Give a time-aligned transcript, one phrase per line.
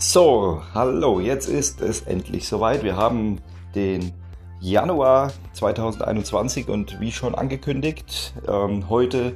[0.00, 2.84] So, hallo, jetzt ist es endlich soweit.
[2.84, 3.40] Wir haben
[3.74, 4.12] den
[4.60, 9.34] Januar 2021 und wie schon angekündigt, ähm, heute,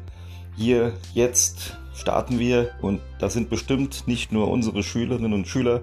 [0.57, 5.81] hier, jetzt starten wir und das sind bestimmt nicht nur unsere Schülerinnen und Schüler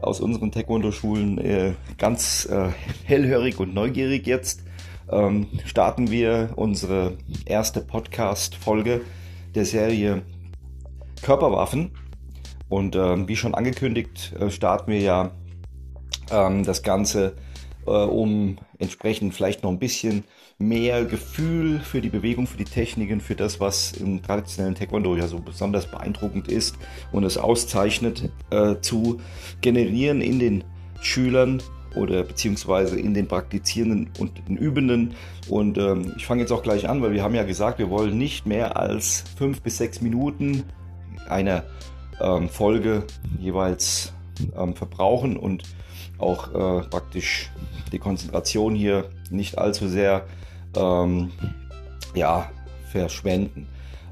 [0.00, 2.70] aus unseren Taekwondo-Schulen äh, ganz äh,
[3.04, 4.64] hellhörig und neugierig jetzt.
[5.10, 9.02] Ähm, starten wir unsere erste Podcast-Folge
[9.54, 10.22] der Serie
[11.20, 11.90] Körperwaffen.
[12.68, 15.30] Und ähm, wie schon angekündigt, äh, starten wir ja
[16.30, 17.36] ähm, das Ganze,
[17.86, 20.24] äh, um entsprechend vielleicht noch ein bisschen
[20.58, 25.28] mehr Gefühl für die Bewegung, für die Techniken, für das, was im traditionellen Taekwondo ja
[25.28, 26.76] so besonders beeindruckend ist
[27.12, 29.20] und es auszeichnet, äh, zu
[29.60, 30.64] generieren in den
[31.00, 31.62] Schülern
[31.94, 35.14] oder beziehungsweise in den Praktizierenden und den Übenden.
[35.48, 38.18] Und ähm, ich fange jetzt auch gleich an, weil wir haben ja gesagt, wir wollen
[38.18, 40.64] nicht mehr als fünf bis sechs Minuten
[41.28, 41.64] einer
[42.48, 43.04] Folge
[43.38, 44.12] jeweils
[44.56, 45.62] ähm, verbrauchen und
[46.18, 47.50] auch äh, praktisch
[47.92, 50.24] die Konzentration hier nicht allzu sehr
[50.76, 51.30] ähm,
[52.14, 52.50] ja,
[52.90, 53.66] verschwenden.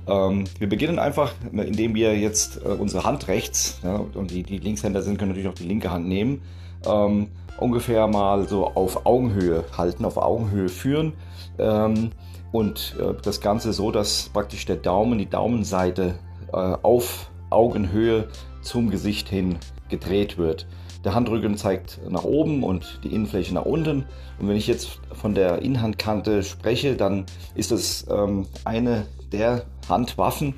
[0.06, 4.58] Ähm, wir beginnen einfach, indem wir jetzt äh, unsere Hand rechts, ja, und die, die
[4.58, 6.42] Linkshänder sind, können natürlich auch die linke Hand nehmen,
[6.86, 11.14] ähm, ungefähr mal so auf Augenhöhe halten, auf Augenhöhe führen.
[11.58, 12.10] Ähm,
[12.52, 16.18] und äh, das Ganze so, dass praktisch der Daumen, die Daumenseite
[16.52, 18.28] äh, auf Augenhöhe
[18.62, 19.56] zum Gesicht hin
[19.88, 20.66] gedreht wird.
[21.04, 24.06] Der Handrücken zeigt nach oben und die Innenfläche nach unten.
[24.38, 30.54] Und wenn ich jetzt von der Innenhandkante spreche, dann ist es ähm, eine der Handwaffen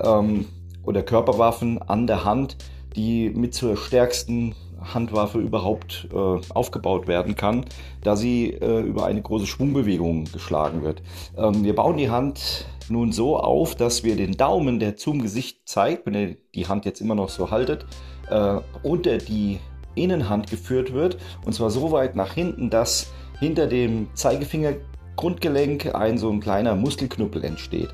[0.00, 0.46] ähm,
[0.84, 2.56] oder Körperwaffen an der Hand,
[2.94, 6.16] die mit zur stärksten Handwaffe überhaupt äh,
[6.50, 7.64] aufgebaut werden kann,
[8.02, 11.02] da sie äh, über eine große Schwungbewegung geschlagen wird.
[11.36, 15.68] Ähm, wir bauen die Hand nun so auf, dass wir den Daumen, der zum Gesicht
[15.68, 17.86] zeigt, wenn ihr die Hand jetzt immer noch so haltet,
[18.30, 19.58] äh, unter die
[19.94, 21.18] Innenhand geführt wird.
[21.44, 24.74] Und zwar so weit nach hinten, dass hinter dem Zeigefinger
[25.16, 27.88] Grundgelenk ein so ein kleiner Muskelknüppel entsteht.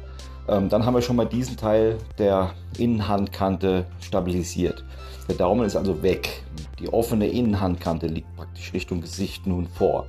[0.48, 4.84] Ähm, dann haben wir schon mal diesen Teil der Innenhandkante stabilisiert.
[5.28, 6.42] Der Daumen ist also weg.
[6.78, 10.06] Die offene Innenhandkante liegt praktisch Richtung Gesicht nun vor.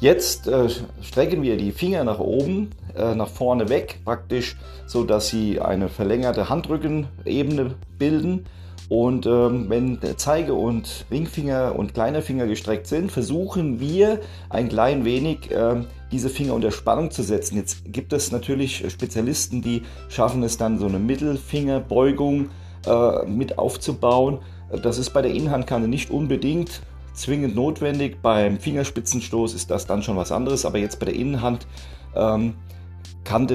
[0.00, 0.68] Jetzt äh,
[1.00, 4.56] strecken wir die Finger nach oben, äh, nach vorne weg, praktisch,
[4.86, 8.44] so dass sie eine verlängerte Handrückenebene bilden.
[8.88, 14.68] Und ähm, wenn der Zeige- und Ringfinger und kleiner Finger gestreckt sind, versuchen wir ein
[14.68, 17.56] klein wenig äh, diese Finger unter Spannung zu setzen.
[17.56, 22.48] Jetzt gibt es natürlich Spezialisten, die schaffen es dann so eine Mittelfingerbeugung
[22.86, 24.38] äh, mit aufzubauen.
[24.82, 26.82] Das ist bei der Innenhandkante nicht unbedingt
[27.12, 28.22] zwingend notwendig.
[28.22, 31.66] Beim Fingerspitzenstoß ist das dann schon was anderes, aber jetzt bei der Innenhandkante,
[32.14, 32.54] ähm,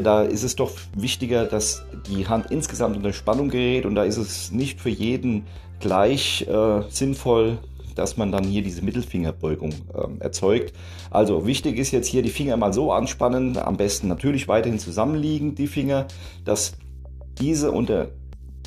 [0.03, 4.17] da ist es doch wichtiger, dass die Hand insgesamt unter Spannung gerät und da ist
[4.17, 5.45] es nicht für jeden
[5.79, 7.57] gleich äh, sinnvoll,
[7.95, 10.73] dass man dann hier diese Mittelfingerbeugung ähm, erzeugt.
[11.11, 15.55] Also wichtig ist jetzt hier die Finger mal so anspannen, am besten natürlich weiterhin zusammenliegen,
[15.55, 16.07] die Finger,
[16.45, 16.73] dass
[17.39, 18.09] diese unter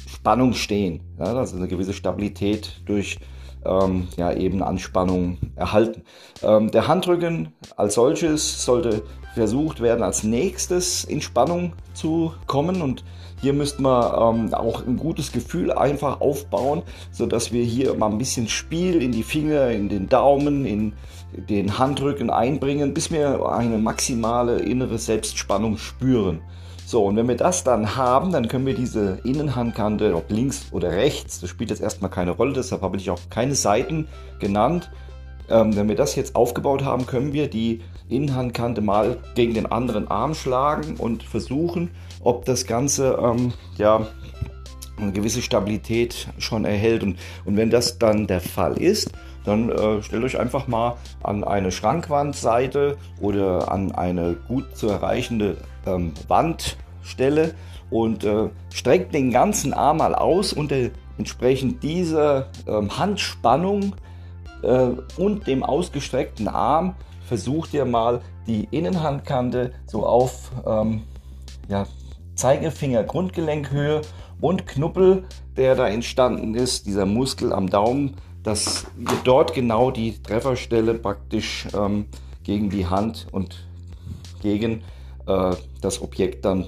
[0.07, 1.01] Spannung stehen.
[1.19, 3.19] Ja, also eine gewisse Stabilität durch
[3.65, 6.03] ähm, ja, eben Anspannung erhalten.
[6.43, 9.03] Ähm, der Handrücken als solches sollte
[9.37, 13.05] versucht werden, als nächstes in Spannung zu kommen und
[13.43, 16.83] hier müssten wir ähm, auch ein gutes Gefühl einfach aufbauen,
[17.13, 20.95] sodass wir hier mal ein bisschen Spiel in die Finger, in den Daumen, in
[21.35, 26.41] den Handrücken einbringen, bis wir eine maximale innere Selbstspannung spüren.
[26.87, 30.93] So, und wenn wir das dann haben, dann können wir diese Innenhandkante, ob links oder
[30.93, 34.09] rechts, das spielt jetzt erstmal keine Rolle, deshalb habe ich auch keine Seiten
[34.39, 34.91] genannt.
[35.49, 40.09] Ähm, wenn wir das jetzt aufgebaut haben, können wir die Innenhandkante mal gegen den anderen
[40.09, 41.91] Arm schlagen und versuchen,
[42.23, 44.07] ob das Ganze ähm, ja,
[44.99, 47.03] eine gewisse Stabilität schon erhält.
[47.03, 49.13] Und, und wenn das dann der Fall ist,
[49.45, 55.57] dann äh, stellt euch einfach mal an eine Schrankwandseite oder an eine gut zu erreichende
[55.87, 57.55] ähm, Wandstelle
[57.91, 60.77] und äh, streckt den ganzen Arm mal aus unter
[61.19, 63.95] entsprechend dieser ähm, Handspannung
[64.63, 66.95] äh, und dem ausgestreckten Arm
[67.27, 71.03] versucht ihr mal die Innenhandkante so auf ähm,
[71.69, 71.87] ja,
[72.35, 74.03] Zeigefinger Grundgelenkhöhe
[74.41, 75.25] und Knuppel,
[75.57, 81.67] der da entstanden ist, dieser Muskel am Daumen, dass ihr dort genau die Trefferstelle praktisch
[81.75, 82.07] ähm,
[82.45, 83.67] gegen die Hand und
[84.41, 84.85] gegen
[85.27, 86.67] äh, das Objekt dann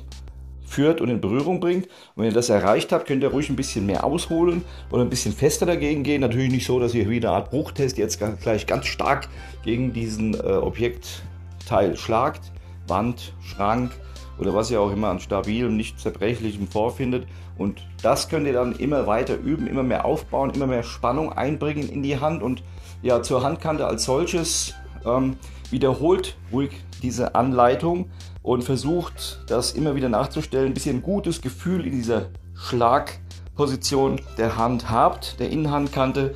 [0.68, 1.86] führt und in Berührung bringt.
[1.86, 5.10] Und wenn ihr das erreicht habt, könnt ihr ruhig ein bisschen mehr ausholen oder ein
[5.10, 6.20] bisschen fester dagegen gehen.
[6.20, 9.28] Natürlich nicht so, dass ihr wie eine Art Bruchtest jetzt gleich ganz stark
[9.64, 12.52] gegen diesen äh, Objektteil schlagt.
[12.88, 13.92] Wand, Schrank
[14.38, 17.26] oder was ihr auch immer an stabilem, nicht zerbrechlichem vorfindet.
[17.56, 21.88] Und das könnt ihr dann immer weiter üben, immer mehr aufbauen, immer mehr Spannung einbringen
[21.88, 22.62] in die Hand und
[23.02, 24.74] ja, zur Handkante als solches
[25.04, 25.36] ähm,
[25.70, 26.70] wiederholt ruhig
[27.02, 28.10] diese Anleitung
[28.42, 34.56] und versucht das immer wieder nachzustellen, bis ihr ein gutes Gefühl in dieser Schlagposition der
[34.56, 36.34] Hand habt, der Innenhandkante.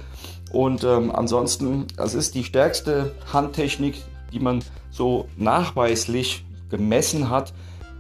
[0.52, 4.02] Und ähm, ansonsten, das ist die stärkste Handtechnik,
[4.32, 7.54] die man so nachweislich gemessen hat.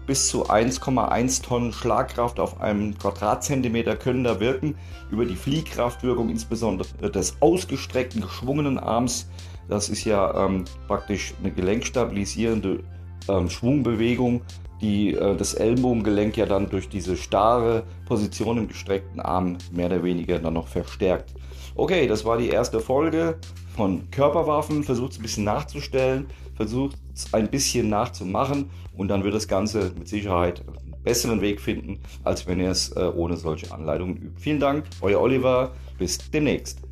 [0.06, 4.74] Bis zu 1,1 Tonnen Schlagkraft auf einem Quadratzentimeter können da wirken.
[5.10, 9.28] Über die Fliehkraftwirkung, insbesondere des ausgestreckten, geschwungenen Arms.
[9.68, 12.80] Das ist ja ähm, praktisch eine gelenkstabilisierende
[13.28, 14.42] ähm, Schwungbewegung,
[14.80, 20.02] die äh, das Ellenbogengelenk ja dann durch diese starre Position im gestreckten Arm mehr oder
[20.02, 21.32] weniger dann noch verstärkt.
[21.74, 23.38] Okay, das war die erste Folge
[23.76, 24.84] von Körperwaffen.
[24.84, 29.92] Versucht es ein bisschen nachzustellen, versucht es ein bisschen nachzumachen und dann wird das Ganze
[29.98, 34.40] mit Sicherheit einen besseren Weg finden, als wenn ihr es äh, ohne solche Anleitungen übt.
[34.40, 35.72] Vielen Dank, euer Oliver.
[35.98, 36.82] Bis demnächst.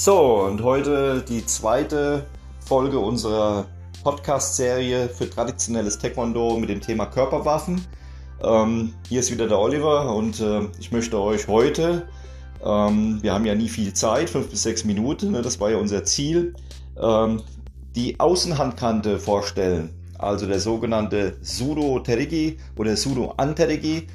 [0.00, 2.24] So, und heute die zweite
[2.64, 3.66] Folge unserer
[4.04, 7.84] Podcast-Serie für traditionelles Taekwondo mit dem Thema Körperwaffen.
[8.40, 12.06] Ähm, hier ist wieder der Oliver und äh, ich möchte euch heute,
[12.64, 15.78] ähm, wir haben ja nie viel Zeit, fünf bis sechs Minuten, ne, das war ja
[15.78, 16.54] unser Ziel,
[16.96, 17.42] ähm,
[17.96, 19.90] die Außenhandkante vorstellen.
[20.16, 24.06] Also der sogenannte Sudo Terigi oder Sudo Anterigi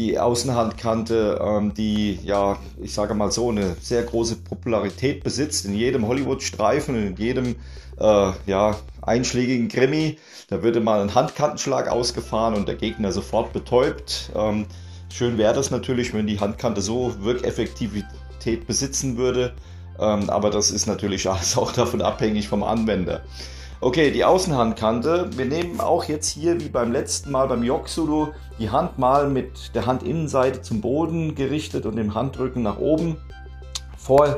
[0.00, 5.74] die Außenhandkante, ähm, die ja, ich sage mal so, eine sehr große Popularität besitzt in
[5.74, 7.56] jedem Hollywood-Streifen, in jedem
[7.98, 10.18] äh, ja, einschlägigen Krimi.
[10.48, 14.32] Da würde mal ein Handkantenschlag ausgefahren und der Gegner sofort betäubt.
[14.34, 14.66] Ähm,
[15.12, 19.52] schön wäre das natürlich, wenn die Handkante so Wirkeffektivität besitzen würde.
[19.98, 23.22] Ähm, aber das ist natürlich alles auch davon abhängig vom Anwender.
[23.82, 25.30] Okay, die Außenhandkante.
[25.38, 28.28] Wir nehmen auch jetzt hier wie beim letzten Mal beim Yoksulu
[28.58, 33.16] die Hand mal mit der Handinnenseite zum Boden gerichtet und dem Handrücken nach oben
[33.96, 34.36] vor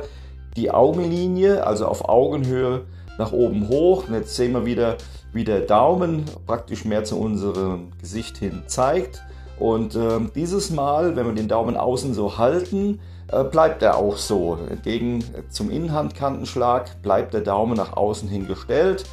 [0.55, 2.85] die Augenlinie, also auf Augenhöhe
[3.17, 4.07] nach oben hoch.
[4.07, 4.95] Und jetzt sehen wir wieder,
[5.33, 9.23] wie der Daumen praktisch mehr zu unserem Gesicht hin zeigt.
[9.59, 14.15] Und äh, dieses Mal, wenn wir den Daumen außen so halten, äh, bleibt er auch
[14.15, 14.57] so.
[14.69, 19.03] Entgegen zum Innenhandkantenschlag bleibt der Daumen nach außen hin gestellt.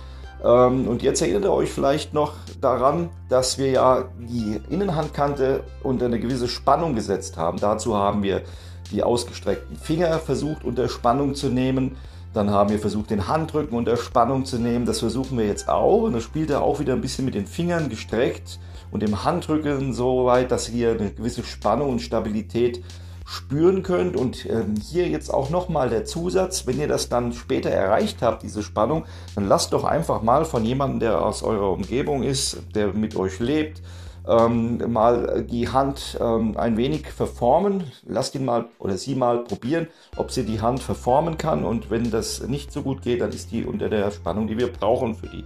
[0.45, 6.07] Ähm, und jetzt erinnert ihr euch vielleicht noch daran, dass wir ja die Innenhandkante unter
[6.07, 7.59] eine gewisse Spannung gesetzt haben.
[7.59, 8.43] Dazu haben wir
[8.91, 11.97] die ausgestreckten Finger versucht unter Spannung zu nehmen.
[12.33, 14.87] Dann haben wir versucht, den Handrücken unter Spannung zu nehmen.
[14.87, 16.03] Das versuchen wir jetzt auch.
[16.03, 18.61] Und das spielt er auch wieder ein bisschen mit den Fingern gestreckt
[18.93, 22.83] und dem Handrücken so weit, dass wir eine gewisse Spannung und Stabilität
[23.31, 24.17] spüren könnt.
[24.17, 28.43] Und ähm, hier jetzt auch nochmal der Zusatz, wenn ihr das dann später erreicht habt,
[28.43, 29.05] diese Spannung,
[29.37, 33.39] dann lasst doch einfach mal von jemandem, der aus eurer Umgebung ist, der mit euch
[33.39, 33.83] lebt,
[34.29, 37.85] ähm, mal die Hand ähm, ein wenig verformen.
[38.05, 39.87] Lasst ihn mal oder sie mal probieren,
[40.17, 41.65] ob sie die Hand verformen kann.
[41.65, 44.73] Und wenn das nicht so gut geht, dann ist die unter der Spannung, die wir
[44.73, 45.45] brauchen für die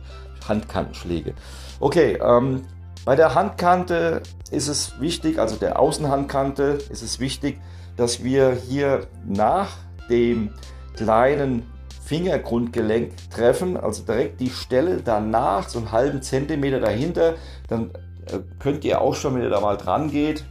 [0.49, 1.35] Handkantenschläge.
[1.81, 2.63] Okay, ähm,
[3.05, 7.61] bei der Handkante ist es wichtig, also der Außenhandkante ist es wichtig,
[7.97, 9.77] dass wir hier nach
[10.09, 10.51] dem
[10.97, 11.65] kleinen
[12.05, 17.35] Fingergrundgelenk treffen, also direkt die Stelle danach, so einen halben Zentimeter dahinter,
[17.69, 17.91] dann
[18.27, 20.45] äh, könnt ihr auch schon, wenn ihr da mal dran geht,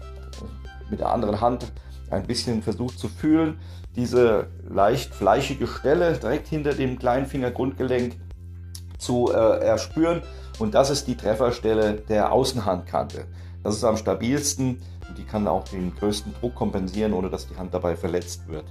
[0.90, 1.72] mit der anderen Hand
[2.10, 3.60] ein bisschen versucht zu fühlen,
[3.96, 8.16] diese leicht fleischige Stelle direkt hinter dem kleinen Fingergrundgelenk
[9.04, 10.22] zu äh, erspüren
[10.60, 13.26] und das ist die Trefferstelle der Außenhandkante.
[13.64, 17.56] Das ist am stabilsten und die kann auch den größten Druck kompensieren, ohne dass die
[17.56, 18.66] Hand dabei verletzt wird.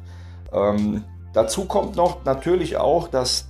[0.52, 3.46] Ähm, dazu kommt noch natürlich auch, dass,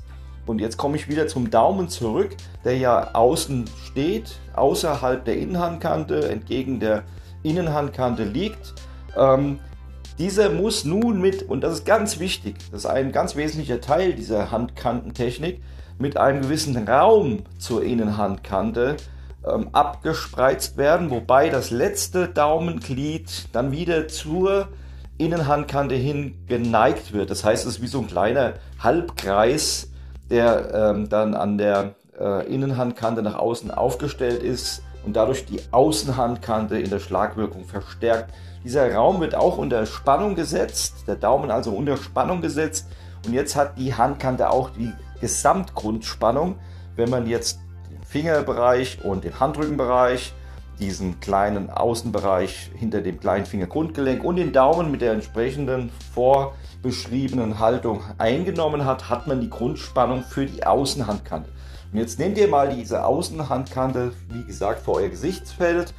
[0.47, 6.29] und jetzt komme ich wieder zum Daumen zurück, der ja außen steht, außerhalb der Innenhandkante,
[6.29, 7.03] entgegen der
[7.43, 8.75] Innenhandkante liegt.
[9.17, 9.59] Ähm,
[10.19, 14.13] dieser muss nun mit, und das ist ganz wichtig, das ist ein ganz wesentlicher Teil
[14.13, 15.61] dieser Handkantentechnik,
[16.03, 18.97] mit einem gewissen Raum zur Innenhandkante
[19.47, 24.69] ähm, abgespreizt werden, wobei das letzte Daumenglied dann wieder zur
[25.17, 27.31] Innenhandkante hin geneigt wird.
[27.31, 29.91] Das heißt, es ist wie so ein kleiner Halbkreis,
[30.29, 36.79] der ähm, dann an der äh, Innenhandkante nach außen aufgestellt ist und dadurch die Außenhandkante
[36.79, 38.35] in der Schlagwirkung verstärkt.
[38.65, 42.89] Dieser Raum wird auch unter Spannung gesetzt, der Daumen also unter Spannung gesetzt
[43.25, 44.93] und jetzt hat die Handkante auch die
[45.23, 46.57] Gesamtgrundspannung,
[46.97, 47.61] wenn man jetzt
[47.91, 50.35] den Fingerbereich und den Handrückenbereich,
[50.81, 57.61] diesen kleinen Außenbereich hinter dem kleinen Fingergrundgelenk und den Daumen mit der entsprechenden vor beschriebenen
[57.61, 61.49] Haltung eingenommen hat, hat man die Grundspannung für die Außenhandkante.
[61.93, 65.95] Und jetzt nehmt ihr mal diese Außenhandkante, wie gesagt, vor euer Gesichtsfeld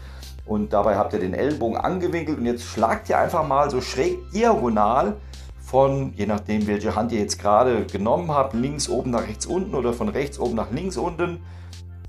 [0.46, 4.18] und dabei habt ihr den Ellbogen angewinkelt und jetzt schlagt ihr einfach mal so schräg
[4.32, 5.16] diagonal
[5.64, 9.74] von, je nachdem welche Hand ihr jetzt gerade genommen habt, links oben nach rechts unten
[9.76, 11.42] oder von rechts oben nach links unten,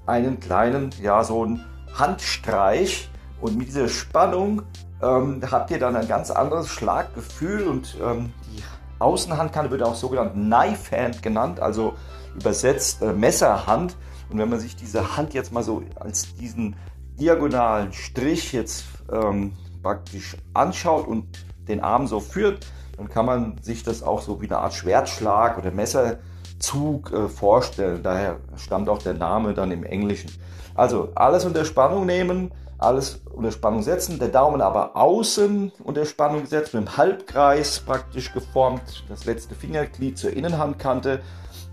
[0.07, 3.09] einen kleinen, ja so einen Handstreich
[3.41, 4.63] und mit dieser Spannung
[5.03, 8.63] ähm, habt ihr dann ein ganz anderes Schlaggefühl und ähm, die
[8.99, 11.95] Außenhandkante wird auch sogenannt Knife Hand genannt, also
[12.35, 13.97] übersetzt äh, Messerhand.
[14.31, 16.77] Und wenn man sich diese Hand jetzt mal so als diesen
[17.19, 21.27] diagonalen Strich jetzt ähm, praktisch anschaut und
[21.69, 25.59] den Arm so führt, dann kann man sich das auch so wie eine Art Schwertschlag
[25.59, 28.03] oder Messerzug äh, vorstellen.
[28.03, 30.31] Daher stammt auch der Name dann im Englischen.
[30.75, 36.43] Also alles unter Spannung nehmen, alles unter Spannung setzen, der Daumen aber außen unter Spannung
[36.43, 41.21] gesetzt, mit dem Halbkreis praktisch geformt, das letzte Fingerglied zur Innenhandkante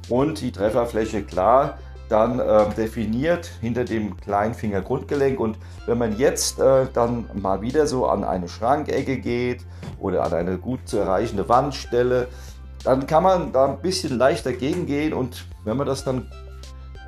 [0.10, 1.78] und die Trefferfläche klar
[2.12, 5.40] dann äh, definiert hinter dem Kleinfinger Grundgelenk.
[5.40, 9.66] Und wenn man jetzt äh, dann mal wieder so an eine Schrankecke geht
[10.00, 12.28] oder an eine gut zu erreichende Wandstelle,
[12.84, 16.28] dann kann man da ein bisschen leichter gegengehen und wenn man das dann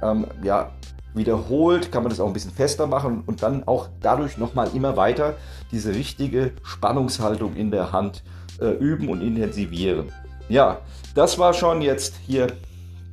[0.03, 0.71] ähm, ja,
[1.15, 4.95] wiederholt, kann man das auch ein bisschen fester machen und dann auch dadurch nochmal immer
[4.95, 5.35] weiter
[5.71, 8.23] diese richtige Spannungshaltung in der Hand
[8.61, 10.11] äh, üben und intensivieren.
[10.47, 10.77] Ja,
[11.15, 12.47] das war schon jetzt hier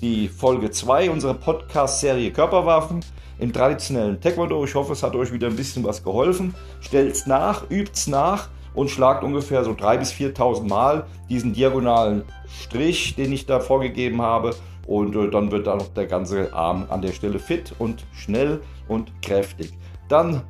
[0.00, 3.00] die Folge 2 unserer Podcast-Serie Körperwaffen
[3.38, 4.64] im traditionellen Taekwondo.
[4.64, 6.54] Ich hoffe, es hat euch wieder ein bisschen was geholfen.
[6.80, 12.22] Stellt's nach, übt's nach und schlagt ungefähr so 3.000 bis 4.000 Mal diesen diagonalen
[12.62, 14.54] Strich, den ich da vorgegeben habe.
[14.86, 19.12] Und äh, dann wird dann der ganze Arm an der Stelle fit und schnell und
[19.22, 19.72] kräftig.
[20.08, 20.42] Dann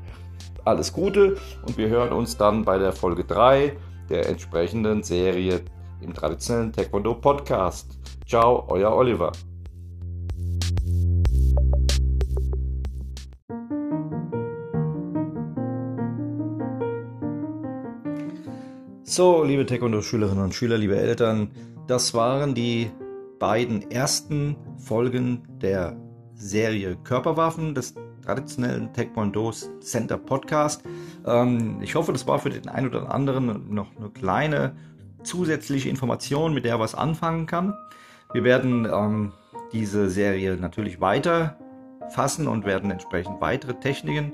[0.64, 3.76] alles Gute und wir hören uns dann bei der Folge 3
[4.08, 5.62] der entsprechenden Serie
[6.00, 7.99] im traditionellen Taekwondo Podcast.
[8.30, 9.32] Ciao, euer Oliver.
[19.02, 21.50] So, liebe Taekwondo-Schülerinnen und Schüler, liebe Eltern,
[21.88, 22.92] das waren die
[23.40, 25.96] beiden ersten Folgen der
[26.34, 30.84] Serie Körperwaffen des traditionellen Taekwondo Center Podcast.
[31.26, 34.76] Ähm, ich hoffe, das war für den einen oder anderen noch eine kleine
[35.24, 37.74] zusätzliche Information, mit der er was anfangen kann.
[38.32, 39.32] Wir werden ähm,
[39.72, 41.56] diese Serie natürlich weiter
[42.10, 44.32] fassen und werden entsprechend weitere Techniken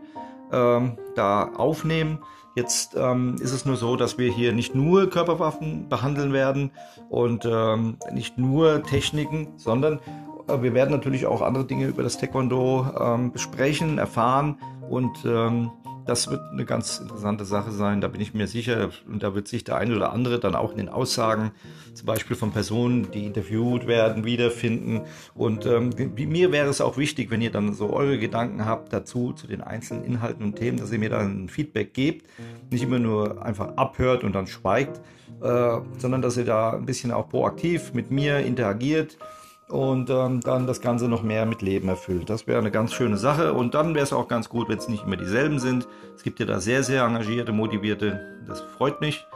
[0.53, 2.19] ähm, da aufnehmen.
[2.55, 6.71] Jetzt ähm, ist es nur so, dass wir hier nicht nur Körperwaffen behandeln werden
[7.11, 10.01] und ähm, nicht nur Techniken, sondern
[10.49, 15.71] äh, wir werden natürlich auch andere Dinge über das Taekwondo ähm, besprechen, erfahren und ähm,
[16.07, 18.91] das wird eine ganz interessante Sache sein, da bin ich mir sicher.
[19.09, 21.53] Und da wird sich der eine oder andere dann auch in den Aussagen,
[21.95, 25.03] zum Beispiel von Personen, die interviewt werden, wiederfinden.
[25.35, 29.33] Und ähm, mir wäre es auch wichtig, wenn ihr dann so eure Gedanken habt dazu,
[29.33, 32.27] zu den einzelnen Inhalten und Themen, dass ihr mir dann Feedback gebt.
[32.71, 35.01] Nicht immer nur einfach abhört und dann schweigt,
[35.43, 39.19] äh, sondern dass ihr da ein bisschen auch proaktiv mit mir interagiert
[39.69, 42.31] und ähm, dann das Ganze noch mehr mit Leben erfüllt.
[42.31, 44.89] Das wäre eine ganz schöne Sache und dann wäre es auch ganz gut, wenn es
[44.89, 45.89] nicht immer dieselben sind.
[46.15, 49.27] Es gibt ja da sehr, sehr engagierte, motivierte, das freut mich.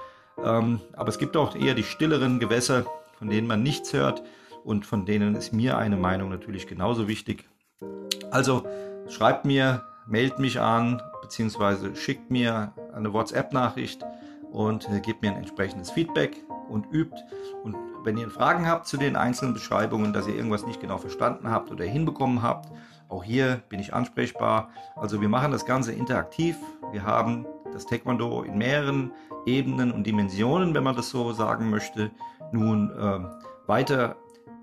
[0.44, 2.84] Ähm, aber es gibt auch eher die stilleren Gewässer,
[3.18, 4.22] von denen man nichts hört
[4.64, 7.48] und von denen ist mir eine Meinung natürlich genauso wichtig.
[8.30, 8.64] Also
[9.08, 14.04] schreibt mir, meldet mich an, beziehungsweise schickt mir eine WhatsApp-Nachricht
[14.52, 16.36] und äh, gebt mir ein entsprechendes Feedback
[16.68, 17.16] und übt.
[17.62, 21.50] Und wenn ihr Fragen habt zu den einzelnen Beschreibungen, dass ihr irgendwas nicht genau verstanden
[21.50, 22.70] habt oder hinbekommen habt,
[23.08, 24.70] auch hier bin ich ansprechbar.
[24.96, 26.56] Also wir machen das Ganze interaktiv.
[26.92, 29.12] Wir haben das Taekwondo in mehreren
[29.46, 32.10] Ebenen und Dimensionen, wenn man das so sagen möchte,
[32.52, 33.20] nun äh,
[33.66, 34.16] weiter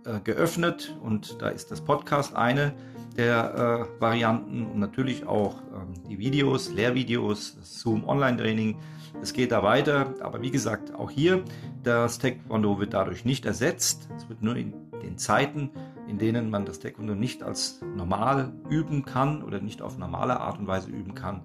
[0.05, 2.73] äh, geöffnet und da ist das Podcast eine
[3.17, 8.77] der äh, Varianten und natürlich auch ähm, die Videos, Lehrvideos, Zoom Online Training.
[9.21, 11.43] Es geht da weiter, aber wie gesagt, auch hier,
[11.83, 14.07] das Taekwondo wird dadurch nicht ersetzt.
[14.15, 15.71] Es wird nur in den Zeiten,
[16.07, 20.59] in denen man das Taekwondo nicht als normal üben kann oder nicht auf normale Art
[20.59, 21.41] und Weise üben kann,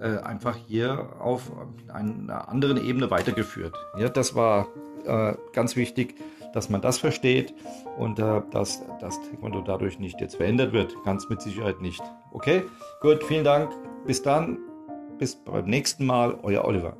[0.00, 1.52] äh, einfach hier auf
[1.88, 3.76] einer anderen Ebene weitergeführt.
[3.96, 4.66] Ja, das war
[5.04, 6.16] äh, ganz wichtig
[6.52, 7.54] dass man das versteht
[7.98, 10.94] und äh, dass das Taekwondo dadurch nicht jetzt verändert wird.
[11.04, 12.02] Ganz mit Sicherheit nicht.
[12.32, 12.64] Okay,
[13.00, 13.72] gut, vielen Dank.
[14.06, 14.58] Bis dann.
[15.18, 16.38] Bis beim nächsten Mal.
[16.42, 16.96] Euer Oliver.